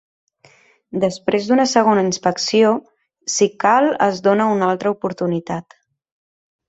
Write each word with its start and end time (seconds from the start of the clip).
Després 1.03 1.49
d’una 1.49 1.65
segona 1.73 2.05
inspecció, 2.07 2.71
si 3.35 3.51
cal 3.65 3.91
es 4.07 4.23
dóna 4.29 4.49
una 4.55 4.71
altra 4.73 4.95
oportunitat. 4.97 5.81